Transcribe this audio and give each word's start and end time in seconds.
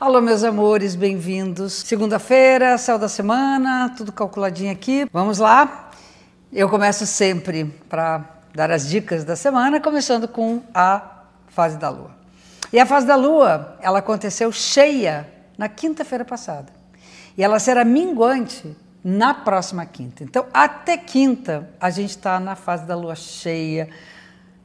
Alô, 0.00 0.20
meus 0.20 0.44
amores, 0.44 0.94
bem-vindos. 0.94 1.72
Segunda-feira, 1.72 2.78
céu 2.78 3.00
da 3.00 3.08
semana, 3.08 3.92
tudo 3.96 4.12
calculadinho 4.12 4.70
aqui. 4.70 5.08
Vamos 5.12 5.38
lá. 5.38 5.90
Eu 6.52 6.68
começo 6.68 7.04
sempre 7.04 7.64
para 7.88 8.24
dar 8.54 8.70
as 8.70 8.88
dicas 8.88 9.24
da 9.24 9.34
semana, 9.34 9.80
começando 9.80 10.28
com 10.28 10.62
a 10.72 11.24
fase 11.48 11.76
da 11.78 11.88
lua. 11.88 12.12
E 12.72 12.78
a 12.78 12.86
fase 12.86 13.08
da 13.08 13.16
lua, 13.16 13.76
ela 13.80 13.98
aconteceu 13.98 14.52
cheia 14.52 15.28
na 15.58 15.68
quinta-feira 15.68 16.24
passada. 16.24 16.72
E 17.36 17.42
ela 17.42 17.58
será 17.58 17.84
minguante 17.84 18.76
na 19.02 19.34
próxima 19.34 19.84
quinta. 19.84 20.22
Então, 20.22 20.46
até 20.54 20.96
quinta, 20.96 21.68
a 21.80 21.90
gente 21.90 22.10
está 22.10 22.38
na 22.38 22.54
fase 22.54 22.84
da 22.84 22.94
lua 22.94 23.16
cheia 23.16 23.88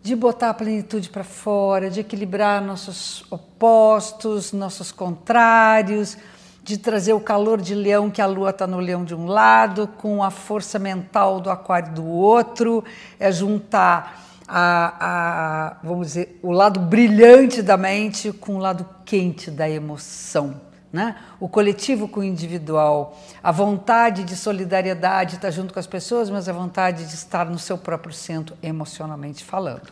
de 0.03 0.17
botar 0.17 0.49
a 0.49 0.53
plenitude 0.53 1.09
para 1.09 1.23
fora, 1.23 1.89
de 1.89 2.01
equilibrar 2.01 2.61
nossos 2.61 3.25
opostos, 3.31 4.51
nossos 4.51 4.91
contrários, 4.91 6.17
de 6.61 6.77
trazer 6.77 7.13
o 7.13 7.21
calor 7.21 7.61
de 7.61 7.73
leão, 7.73 8.11
que 8.11 8.21
a 8.21 8.25
lua 8.25 8.49
está 8.49 8.67
no 8.67 8.81
leão 8.81 9.05
de 9.05 9.15
um 9.15 9.25
lado, 9.25 9.87
com 9.87 10.21
a 10.21 10.29
força 10.29 10.77
mental 10.77 11.39
do 11.39 11.49
aquário 11.49 11.93
do 11.93 12.05
outro, 12.05 12.83
é 13.17 13.31
juntar 13.31 14.21
a, 14.45 14.93
a, 14.99 15.77
vamos 15.81 16.07
dizer, 16.07 16.37
o 16.43 16.51
lado 16.51 16.81
brilhante 16.81 17.61
da 17.61 17.77
mente 17.77 18.33
com 18.33 18.55
o 18.55 18.59
lado 18.59 18.85
quente 19.05 19.49
da 19.49 19.69
emoção. 19.69 20.72
Né? 20.93 21.15
O 21.39 21.49
coletivo 21.49 22.07
com 22.07 22.19
o 22.19 22.23
individual, 22.23 23.19
a 23.41 23.51
vontade 23.51 24.23
de 24.23 24.35
solidariedade 24.35 25.37
estar 25.37 25.49
junto 25.49 25.73
com 25.73 25.79
as 25.79 25.87
pessoas, 25.87 26.29
mas 26.29 26.47
a 26.47 26.53
vontade 26.53 27.03
de 27.07 27.15
estar 27.15 27.49
no 27.49 27.57
seu 27.57 27.79
próprio 27.79 28.13
centro 28.13 28.55
emocionalmente 28.61 29.43
falando. 29.43 29.91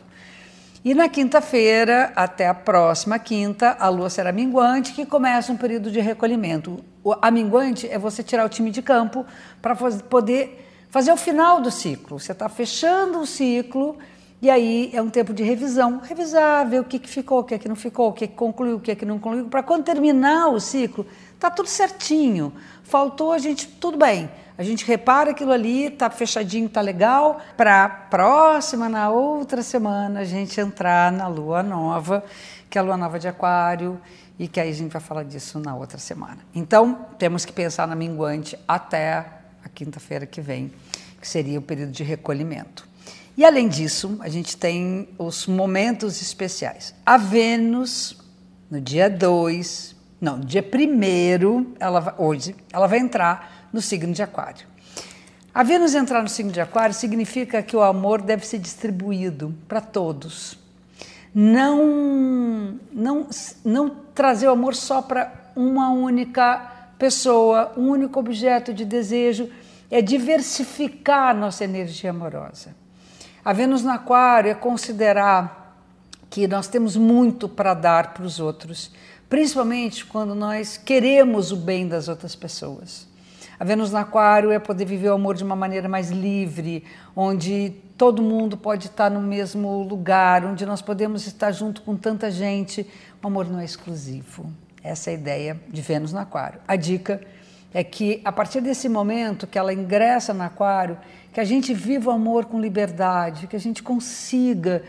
E 0.84 0.94
na 0.94 1.08
quinta-feira, 1.08 2.12
até 2.14 2.46
a 2.46 2.54
próxima 2.54 3.18
quinta, 3.18 3.76
a 3.80 3.88
lua 3.88 4.08
será 4.10 4.30
minguante, 4.30 4.92
que 4.92 5.04
começa 5.04 5.52
um 5.52 5.56
período 5.56 5.90
de 5.90 6.00
recolhimento. 6.00 6.84
A 7.20 7.32
minguante 7.32 7.88
é 7.88 7.98
você 7.98 8.22
tirar 8.22 8.46
o 8.46 8.48
time 8.48 8.70
de 8.70 8.80
campo 8.80 9.26
para 9.60 9.74
poder 9.76 10.68
fazer 10.88 11.10
o 11.12 11.16
final 11.16 11.60
do 11.60 11.70
ciclo. 11.70 12.20
Você 12.20 12.30
está 12.30 12.48
fechando 12.48 13.20
o 13.20 13.26
ciclo 13.26 13.98
e 14.42 14.50
aí 14.50 14.90
é 14.92 15.00
um 15.00 15.08
tempo 15.08 15.32
de 15.32 15.44
revisão, 15.44 16.00
revisar, 16.00 16.68
ver 16.68 16.80
o 16.80 16.84
que, 16.84 16.98
que 16.98 17.08
ficou, 17.08 17.38
o 17.38 17.44
que, 17.44 17.54
é 17.54 17.58
que 17.58 17.68
não 17.68 17.76
ficou, 17.76 18.08
o 18.08 18.12
que, 18.12 18.26
que 18.26 18.34
concluiu, 18.34 18.74
o 18.74 18.80
que, 18.80 18.90
é 18.90 18.94
que 18.96 19.06
não 19.06 19.16
concluiu, 19.16 19.46
para 19.46 19.62
quando 19.62 19.84
terminar 19.84 20.48
o 20.48 20.58
ciclo, 20.58 21.06
tá 21.38 21.48
tudo 21.48 21.68
certinho. 21.68 22.52
Faltou 22.82 23.30
a 23.30 23.38
gente, 23.38 23.68
tudo 23.68 23.96
bem. 23.96 24.28
A 24.58 24.64
gente 24.64 24.84
repara 24.84 25.30
aquilo 25.30 25.52
ali, 25.52 25.90
tá 25.90 26.10
fechadinho, 26.10 26.68
tá 26.68 26.80
legal, 26.80 27.40
para 27.56 27.88
próxima, 27.88 28.88
na 28.88 29.10
outra 29.10 29.62
semana, 29.62 30.20
a 30.20 30.24
gente 30.24 30.60
entrar 30.60 31.12
na 31.12 31.28
lua 31.28 31.62
nova, 31.62 32.24
que 32.68 32.76
é 32.76 32.80
a 32.80 32.84
lua 32.84 32.96
nova 32.96 33.20
de 33.20 33.28
Aquário, 33.28 34.00
e 34.40 34.48
que 34.48 34.58
aí 34.58 34.70
a 34.70 34.74
gente 34.74 34.90
vai 34.90 35.00
falar 35.00 35.22
disso 35.22 35.60
na 35.60 35.76
outra 35.76 35.98
semana. 35.98 36.38
Então, 36.52 37.06
temos 37.16 37.44
que 37.44 37.52
pensar 37.52 37.86
na 37.86 37.94
minguante 37.94 38.58
até 38.66 39.18
a 39.64 39.68
quinta-feira 39.72 40.26
que 40.26 40.40
vem, 40.40 40.72
que 41.20 41.28
seria 41.28 41.60
o 41.60 41.62
período 41.62 41.92
de 41.92 42.02
recolhimento. 42.02 42.90
E 43.36 43.44
além 43.44 43.68
disso, 43.68 44.18
a 44.20 44.28
gente 44.28 44.56
tem 44.56 45.08
os 45.18 45.46
momentos 45.46 46.20
especiais. 46.20 46.94
A 47.04 47.16
Vênus, 47.16 48.16
no 48.70 48.80
dia 48.80 49.08
2, 49.08 49.96
não, 50.20 50.38
dia 50.38 50.62
1 50.62 51.74
ela 51.80 52.14
hoje, 52.18 52.54
ela 52.72 52.86
vai 52.86 52.98
entrar 52.98 53.68
no 53.72 53.80
signo 53.80 54.12
de 54.12 54.22
Aquário. 54.22 54.66
A 55.54 55.62
Vênus 55.62 55.94
entrar 55.94 56.22
no 56.22 56.28
signo 56.28 56.52
de 56.52 56.60
Aquário 56.60 56.94
significa 56.94 57.62
que 57.62 57.76
o 57.76 57.82
amor 57.82 58.22
deve 58.22 58.46
ser 58.46 58.58
distribuído 58.58 59.54
para 59.66 59.80
todos. 59.80 60.58
Não, 61.34 62.78
não, 62.92 63.26
não 63.64 63.90
trazer 64.14 64.48
o 64.48 64.52
amor 64.52 64.74
só 64.74 65.00
para 65.00 65.32
uma 65.56 65.90
única 65.90 66.58
pessoa, 66.98 67.72
um 67.76 67.88
único 67.88 68.20
objeto 68.20 68.72
de 68.74 68.84
desejo, 68.84 69.50
é 69.90 70.02
diversificar 70.02 71.30
a 71.30 71.34
nossa 71.34 71.64
energia 71.64 72.10
amorosa. 72.10 72.81
A 73.44 73.52
Vênus 73.52 73.82
no 73.82 73.90
Aquário 73.90 74.52
é 74.52 74.54
considerar 74.54 75.76
que 76.30 76.46
nós 76.46 76.68
temos 76.68 76.96
muito 76.96 77.48
para 77.48 77.74
dar 77.74 78.14
para 78.14 78.22
os 78.22 78.38
outros, 78.38 78.92
principalmente 79.28 80.06
quando 80.06 80.32
nós 80.32 80.76
queremos 80.76 81.50
o 81.50 81.56
bem 81.56 81.88
das 81.88 82.06
outras 82.06 82.36
pessoas. 82.36 83.08
A 83.58 83.64
Vênus 83.64 83.90
no 83.90 83.98
Aquário 83.98 84.52
é 84.52 84.60
poder 84.60 84.84
viver 84.84 85.08
o 85.08 85.14
amor 85.14 85.34
de 85.34 85.42
uma 85.42 85.56
maneira 85.56 85.88
mais 85.88 86.10
livre, 86.12 86.84
onde 87.16 87.74
todo 87.98 88.22
mundo 88.22 88.56
pode 88.56 88.86
estar 88.86 89.10
no 89.10 89.20
mesmo 89.20 89.82
lugar, 89.82 90.44
onde 90.44 90.64
nós 90.64 90.80
podemos 90.80 91.26
estar 91.26 91.50
junto 91.50 91.82
com 91.82 91.96
tanta 91.96 92.30
gente. 92.30 92.88
O 93.20 93.26
amor 93.26 93.50
não 93.50 93.58
é 93.58 93.64
exclusivo. 93.64 94.52
Essa 94.84 95.10
é 95.10 95.14
a 95.14 95.16
ideia 95.16 95.60
de 95.68 95.82
Vênus 95.82 96.12
no 96.12 96.20
Aquário. 96.20 96.60
A 96.66 96.76
dica 96.76 97.20
é 97.74 97.82
que 97.82 98.20
a 98.24 98.30
partir 98.30 98.60
desse 98.60 98.88
momento 98.88 99.46
que 99.46 99.58
ela 99.58 99.72
ingressa 99.72 100.34
no 100.34 100.42
Aquário, 100.42 100.98
que 101.32 101.40
a 101.40 101.44
gente 101.44 101.72
viva 101.72 102.10
o 102.10 102.12
amor 102.12 102.44
com 102.44 102.60
liberdade, 102.60 103.46
que 103.46 103.56
a 103.56 103.60
gente 103.60 103.82
consiga 103.82 104.82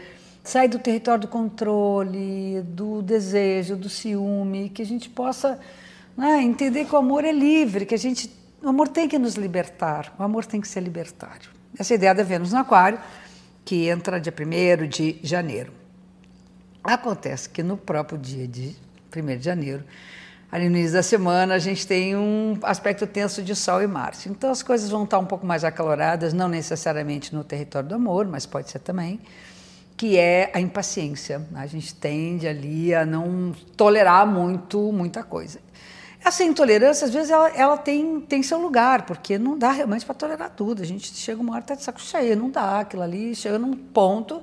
sair 0.44 0.68
do 0.68 0.78
território 0.78 1.22
do 1.22 1.28
controle, 1.28 2.62
do 2.64 3.02
desejo, 3.02 3.78
do 3.78 3.88
ciúme, 3.88 4.70
que 4.70 4.82
a 4.82 4.86
gente 4.86 5.10
possa 5.10 5.58
né, 6.18 6.42
entender 6.42 6.86
que 6.86 6.94
o 6.94 6.98
amor 6.98 7.24
é 7.24 7.32
livre, 7.32 7.86
que 7.86 7.96
a 7.96 7.98
gente, 7.98 8.30
o 8.62 8.68
amor 8.68 8.90
tem 8.90 9.08
que 9.08 9.18
nos 9.18 9.36
libertar, 9.36 10.14
o 10.20 10.24
amor 10.24 10.46
tem 10.46 10.60
que 10.60 10.68
ser 10.68 10.82
libertário. 10.82 11.50
Essa 11.80 11.94
é 11.94 11.96
ideia 11.96 12.14
da 12.14 12.24
Vênus 12.24 12.52
no 12.52 12.60
Aquário, 12.60 13.00
que 13.64 13.88
entra 13.88 14.20
dia 14.20 14.34
1 14.34 14.88
de 14.88 15.20
janeiro. 15.24 15.72
Acontece 16.84 17.50
que 17.50 17.64
no 17.64 17.78
próprio 17.78 18.18
dia 18.18 18.46
de 18.46 18.76
1 19.16 19.38
de 19.38 19.44
janeiro, 19.44 19.86
ali 20.54 20.70
no 20.70 20.78
início 20.78 20.94
da 20.94 21.02
semana, 21.02 21.56
a 21.56 21.58
gente 21.58 21.88
tem 21.88 22.16
um 22.16 22.60
aspecto 22.62 23.08
tenso 23.08 23.42
de 23.42 23.56
Sol 23.56 23.82
e 23.82 23.88
Marte. 23.88 24.30
Então 24.30 24.52
as 24.52 24.62
coisas 24.62 24.88
vão 24.88 25.04
estar 25.04 25.18
um 25.18 25.26
pouco 25.26 25.48
mais 25.48 25.64
acaloradas, 25.64 26.32
não 26.32 26.48
necessariamente 26.48 27.34
no 27.34 27.44
território 27.44 27.90
do 27.90 27.96
amor, 27.96 28.28
mas 28.28 28.46
pode 28.46 28.70
ser 28.70 28.78
também, 28.78 29.20
que 29.98 30.16
é 30.16 30.52
a 30.54 30.62
impaciência. 30.62 31.42
A 31.56 31.66
gente 31.66 31.96
tende 31.96 32.48
ali 32.48 32.94
a 32.94 33.04
não 33.04 33.52
tolerar 33.76 34.28
muito, 34.28 34.92
muita 34.92 35.24
coisa. 35.24 35.60
Essa 36.24 36.44
intolerância, 36.44 37.08
às 37.08 37.12
vezes, 37.12 37.32
ela, 37.32 37.50
ela 37.50 37.76
tem, 37.76 38.22
tem 38.22 38.44
seu 38.44 38.62
lugar, 38.62 39.08
porque 39.08 39.40
não 39.40 39.58
dá 39.58 39.72
realmente 39.72 40.06
para 40.06 40.14
tolerar 40.14 40.52
tudo. 40.52 40.84
A 40.84 40.86
gente 40.86 41.16
chega 41.16 41.42
uma 41.42 41.54
hora, 41.54 41.62
está 41.62 41.74
de 41.74 41.82
saco 41.82 42.00
cheio, 42.00 42.38
não 42.38 42.52
dá. 42.52 42.82
Aquilo 42.82 43.02
ali 43.02 43.34
chega 43.34 43.58
num 43.58 43.74
ponto 43.74 44.40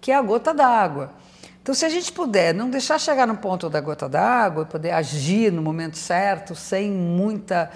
que 0.00 0.10
é 0.10 0.14
a 0.14 0.22
gota 0.22 0.54
d'água. 0.54 1.12
Então, 1.62 1.74
se 1.74 1.84
a 1.84 1.88
gente 1.88 2.10
puder 2.10 2.54
não 2.54 2.70
deixar 2.70 2.98
chegar 2.98 3.26
no 3.26 3.36
ponto 3.36 3.68
da 3.68 3.80
gota 3.80 4.08
d'água, 4.08 4.64
poder 4.64 4.92
agir 4.92 5.52
no 5.52 5.60
momento 5.60 5.98
certo, 5.98 6.54
sem 6.54 6.90
muita 6.90 7.70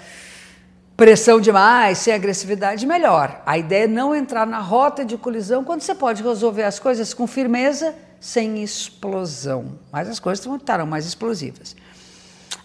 pressão 0.97 1.39
demais, 1.39 1.99
sem 1.99 2.13
agressividade, 2.13 2.85
melhor. 2.85 3.41
A 3.45 3.57
ideia 3.57 3.83
é 3.83 3.87
não 3.87 4.15
entrar 4.15 4.47
na 4.47 4.59
rota 4.59 5.05
de 5.05 5.17
colisão 5.17 5.63
quando 5.63 5.81
você 5.81 5.93
pode 5.93 6.23
resolver 6.23 6.63
as 6.63 6.79
coisas 6.79 7.13
com 7.13 7.27
firmeza, 7.27 7.93
sem 8.19 8.63
explosão. 8.63 9.77
Mas 9.91 10.09
as 10.09 10.19
coisas 10.19 10.43
estarão 10.43 10.87
mais 10.87 11.05
explosivas. 11.05 11.75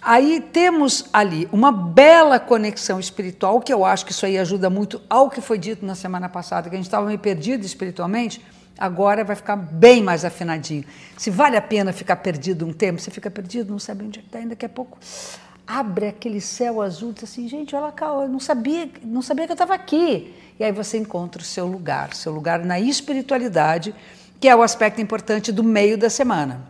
Aí 0.00 0.40
temos 0.40 1.04
ali 1.12 1.46
uma 1.52 1.70
bela 1.70 2.40
conexão 2.40 2.98
espiritual, 2.98 3.60
que 3.60 3.72
eu 3.72 3.84
acho 3.84 4.06
que 4.06 4.12
isso 4.12 4.24
aí 4.24 4.38
ajuda 4.38 4.70
muito 4.70 5.02
ao 5.10 5.28
que 5.28 5.42
foi 5.42 5.58
dito 5.58 5.84
na 5.84 5.94
semana 5.94 6.28
passada, 6.28 6.70
que 6.70 6.74
a 6.74 6.78
gente 6.78 6.86
estava 6.86 7.04
meio 7.06 7.18
perdido 7.18 7.66
espiritualmente 7.66 8.40
agora 8.80 9.22
vai 9.22 9.36
ficar 9.36 9.56
bem 9.56 10.02
mais 10.02 10.24
afinadinho. 10.24 10.84
Se 11.16 11.30
vale 11.30 11.56
a 11.56 11.62
pena 11.62 11.92
ficar 11.92 12.16
perdido 12.16 12.66
um 12.66 12.72
tempo, 12.72 12.98
você 12.98 13.10
fica 13.10 13.30
perdido, 13.30 13.70
não 13.70 13.78
sabe 13.78 14.06
onde 14.06 14.18
é 14.18 14.22
está, 14.22 14.38
ainda 14.38 14.50
daqui 14.50 14.64
a 14.64 14.68
pouco 14.70 14.98
abre 15.66 16.08
aquele 16.08 16.40
céu 16.40 16.82
azul, 16.82 17.12
diz 17.12 17.22
assim, 17.22 17.46
gente, 17.46 17.76
olha 17.76 17.92
cá, 17.92 18.06
eu 18.06 18.28
não 18.28 18.40
sabia, 18.40 18.90
não 19.04 19.22
sabia 19.22 19.46
que 19.46 19.52
eu 19.52 19.54
estava 19.54 19.72
aqui. 19.72 20.34
E 20.58 20.64
aí 20.64 20.72
você 20.72 20.98
encontra 20.98 21.40
o 21.40 21.44
seu 21.44 21.64
lugar, 21.64 22.12
seu 22.12 22.32
lugar 22.32 22.64
na 22.64 22.80
espiritualidade, 22.80 23.94
que 24.40 24.48
é 24.48 24.56
o 24.56 24.62
aspecto 24.62 25.00
importante 25.00 25.52
do 25.52 25.62
meio 25.62 25.96
da 25.96 26.10
semana. 26.10 26.60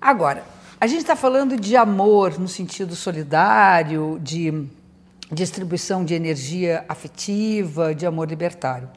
Agora, 0.00 0.44
a 0.80 0.86
gente 0.86 1.00
está 1.00 1.14
falando 1.14 1.58
de 1.58 1.76
amor 1.76 2.38
no 2.38 2.48
sentido 2.48 2.96
solidário, 2.96 4.18
de 4.22 4.66
distribuição 5.30 6.02
de 6.02 6.14
energia 6.14 6.86
afetiva, 6.88 7.94
de 7.94 8.06
amor 8.06 8.28
libertário. 8.28 8.88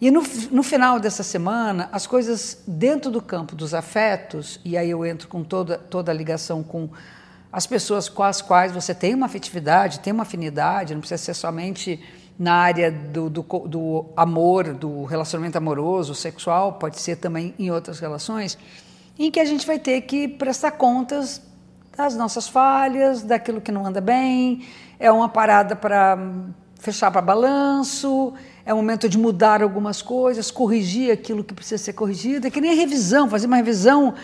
E 0.00 0.10
no, 0.10 0.22
no 0.50 0.62
final 0.62 0.98
dessa 0.98 1.22
semana, 1.22 1.88
as 1.92 2.06
coisas 2.06 2.62
dentro 2.66 3.10
do 3.10 3.20
campo 3.20 3.54
dos 3.54 3.74
afetos, 3.74 4.58
e 4.64 4.76
aí 4.76 4.88
eu 4.88 5.04
entro 5.04 5.28
com 5.28 5.44
toda, 5.44 5.76
toda 5.76 6.10
a 6.10 6.14
ligação 6.14 6.62
com 6.62 6.88
as 7.52 7.66
pessoas 7.66 8.08
com 8.08 8.22
as 8.22 8.40
quais 8.40 8.72
você 8.72 8.94
tem 8.94 9.14
uma 9.14 9.26
afetividade, 9.26 10.00
tem 10.00 10.12
uma 10.12 10.22
afinidade, 10.22 10.94
não 10.94 11.00
precisa 11.00 11.22
ser 11.22 11.34
somente 11.34 12.00
na 12.38 12.54
área 12.54 12.90
do, 12.90 13.28
do, 13.28 13.42
do, 13.42 14.06
amor, 14.16 14.72
do 14.72 15.04
relacionamento 15.04 15.58
amoroso, 15.58 16.14
sexual, 16.14 16.74
pode 16.74 16.98
ser 16.98 17.16
também 17.16 17.54
em 17.58 17.70
outras 17.70 18.00
relações, 18.00 18.56
em 19.18 19.30
que 19.30 19.38
a 19.38 19.44
gente 19.44 19.66
vai 19.66 19.78
ter 19.78 20.00
que 20.02 20.26
prestar 20.26 20.70
contas 20.72 21.42
das 21.94 22.16
nossas 22.16 22.48
falhas, 22.48 23.22
daquilo 23.22 23.60
que 23.60 23.70
não 23.70 23.84
anda 23.84 24.00
bem, 24.00 24.66
é 24.98 25.12
uma 25.12 25.28
parada 25.28 25.76
para 25.76 26.16
fechar 26.76 27.10
para 27.10 27.20
balanço, 27.20 28.32
é 28.70 28.72
o 28.72 28.76
momento 28.76 29.08
de 29.08 29.18
mudar 29.18 29.64
algumas 29.64 30.00
coisas, 30.00 30.48
corrigir 30.48 31.10
aquilo 31.10 31.42
que 31.42 31.52
precisa 31.52 31.82
ser 31.82 31.92
corrigido. 31.92 32.46
É 32.46 32.50
que 32.50 32.60
nem 32.60 32.70
a 32.70 32.74
revisão, 32.74 33.28
fazer 33.28 33.48
uma 33.48 33.56
revisão 33.56 34.14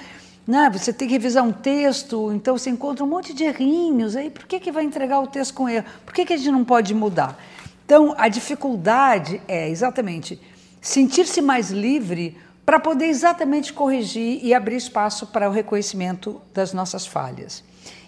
Né? 0.47 0.71
Você 0.73 0.93
tem 0.93 1.09
que 1.09 1.15
revisar 1.15 1.43
um 1.43 1.51
texto, 1.51 2.31
então 2.33 2.57
você 2.57 2.71
encontra 2.71 3.05
um 3.05 3.09
monte 3.09 3.35
de 3.35 3.43
errinhos. 3.43 4.15
Aí 4.15 4.31
por 4.31 4.47
que, 4.47 4.61
que 4.61 4.71
vai 4.71 4.85
entregar 4.85 5.19
o 5.19 5.27
texto 5.27 5.53
com 5.53 5.69
erro? 5.69 5.85
Por 6.05 6.15
que, 6.15 6.25
que 6.25 6.33
a 6.33 6.37
gente 6.37 6.53
não 6.53 6.65
pode 6.65 6.95
mudar? 6.95 7.37
Então 7.85 8.15
a 8.17 8.29
dificuldade 8.29 9.43
é 9.49 9.69
exatamente 9.69 10.41
sentir-se 10.81 11.43
mais 11.43 11.73
livre 11.73 12.39
para 12.65 12.79
poder 12.79 13.07
exatamente 13.07 13.73
corrigir 13.73 14.39
e 14.45 14.55
abrir 14.55 14.77
espaço 14.77 15.27
para 15.27 15.49
o 15.49 15.53
reconhecimento 15.53 16.41
das 16.55 16.73
nossas 16.73 17.05
falhas. 17.05 17.65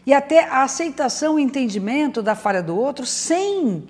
E 0.06 0.14
até 0.14 0.44
a 0.44 0.62
aceitação 0.62 1.36
e 1.36 1.42
entendimento 1.42 2.22
da 2.22 2.36
falha 2.36 2.62
do 2.62 2.76
outro 2.76 3.04
sem 3.04 3.88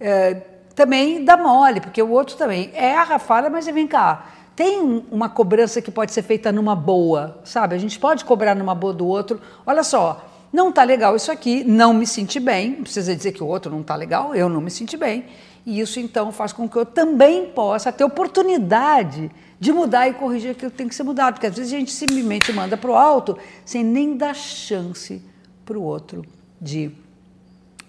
é, 0.00 0.52
também 0.74 1.24
dar 1.24 1.36
mole, 1.36 1.80
porque 1.80 2.02
o 2.02 2.10
outro 2.10 2.36
também 2.36 2.70
erra, 2.74 3.18
falha, 3.18 3.50
mas 3.50 3.66
vem 3.66 3.86
cá, 3.86 4.26
tem 4.54 5.04
uma 5.10 5.28
cobrança 5.28 5.80
que 5.80 5.90
pode 5.90 6.12
ser 6.12 6.22
feita 6.22 6.52
numa 6.52 6.76
boa, 6.76 7.40
sabe? 7.44 7.74
A 7.74 7.78
gente 7.78 7.98
pode 7.98 8.24
cobrar 8.24 8.54
numa 8.54 8.74
boa 8.74 8.92
do 8.92 9.06
outro. 9.06 9.40
Olha 9.66 9.82
só, 9.82 10.28
não 10.52 10.68
está 10.68 10.84
legal 10.84 11.16
isso 11.16 11.32
aqui, 11.32 11.64
não 11.64 11.94
me 11.94 12.06
senti 12.06 12.38
bem. 12.38 12.72
Não 12.72 12.82
precisa 12.82 13.16
dizer 13.16 13.32
que 13.32 13.42
o 13.42 13.46
outro 13.46 13.72
não 13.72 13.80
está 13.80 13.94
legal, 13.96 14.34
eu 14.34 14.48
não 14.48 14.60
me 14.60 14.70
senti 14.70 14.96
bem. 14.96 15.24
E 15.64 15.80
isso 15.80 15.98
então 15.98 16.30
faz 16.30 16.52
com 16.52 16.68
que 16.68 16.76
eu 16.76 16.84
também 16.84 17.46
possa 17.46 17.90
ter 17.90 18.04
oportunidade 18.04 19.30
de 19.58 19.72
mudar 19.72 20.08
e 20.08 20.14
corrigir 20.14 20.50
aquilo 20.50 20.70
que 20.70 20.76
tem 20.76 20.88
que 20.88 20.94
ser 20.94 21.04
mudado. 21.04 21.34
Porque 21.34 21.46
às 21.46 21.56
vezes 21.56 21.72
a 21.72 21.76
gente 21.76 21.92
simplesmente 21.92 22.52
manda 22.52 22.76
para 22.76 22.90
o 22.90 22.94
alto 22.94 23.38
sem 23.64 23.82
nem 23.82 24.16
dar 24.16 24.34
chance 24.34 25.22
para 25.64 25.78
o 25.78 25.82
outro 25.82 26.24
de 26.60 26.90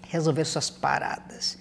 resolver 0.08 0.44
suas 0.44 0.70
paradas. 0.70 1.58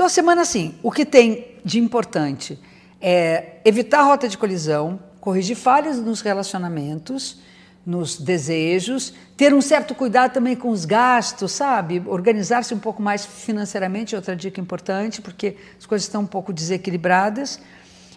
Então 0.00 0.06
a 0.06 0.08
semana 0.08 0.40
assim, 0.40 0.76
o 0.82 0.90
que 0.90 1.04
tem 1.04 1.58
de 1.62 1.78
importante? 1.78 2.58
é 3.02 3.58
evitar 3.66 4.00
rota 4.00 4.26
de 4.26 4.38
colisão, 4.38 4.98
corrigir 5.20 5.54
falhas 5.54 5.98
nos 6.00 6.22
relacionamentos, 6.22 7.38
nos 7.84 8.16
desejos, 8.16 9.12
ter 9.36 9.52
um 9.52 9.60
certo 9.60 9.94
cuidado 9.94 10.32
também 10.32 10.56
com 10.56 10.70
os 10.70 10.86
gastos, 10.86 11.52
sabe? 11.52 12.02
Organizar-se 12.06 12.72
um 12.72 12.78
pouco 12.78 13.02
mais 13.02 13.26
financeiramente, 13.26 14.16
outra 14.16 14.34
dica 14.34 14.58
importante, 14.58 15.20
porque 15.20 15.58
as 15.78 15.84
coisas 15.84 16.06
estão 16.06 16.22
um 16.22 16.26
pouco 16.26 16.50
desequilibradas. 16.50 17.60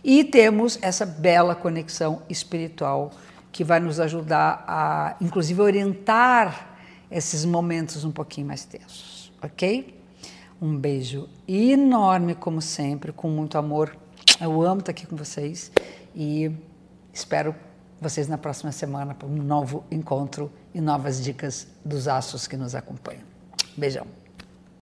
E 0.02 0.24
temos 0.24 0.80
essa 0.82 1.06
bela 1.06 1.54
conexão 1.54 2.22
espiritual 2.30 3.12
que 3.52 3.62
vai 3.62 3.82
nos 3.82 4.00
ajudar 4.00 4.64
a, 4.66 5.18
inclusive, 5.20 5.60
orientar 5.62 6.78
esses 7.12 7.44
momentos 7.44 8.06
um 8.06 8.12
pouquinho 8.12 8.48
mais 8.48 8.64
tensos, 8.64 9.34
ok? 9.42 10.02
Um 10.64 10.78
beijo 10.78 11.28
enorme, 11.46 12.36
como 12.36 12.62
sempre, 12.62 13.12
com 13.12 13.28
muito 13.28 13.58
amor 13.58 13.98
eu 14.40 14.62
amo 14.62 14.80
estar 14.80 14.92
aqui 14.92 15.06
com 15.06 15.18
vocês 15.18 15.70
e 16.16 16.50
espero 17.12 17.54
vocês 18.00 18.30
na 18.30 18.38
próxima 18.38 18.72
semana 18.72 19.14
para 19.14 19.28
um 19.28 19.36
novo 19.36 19.84
encontro 19.92 20.50
e 20.74 20.80
novas 20.80 21.22
dicas 21.22 21.68
dos 21.84 22.08
astros 22.08 22.48
que 22.48 22.56
nos 22.56 22.76
acompanham. 22.76 23.24
Beijão. 23.76 24.23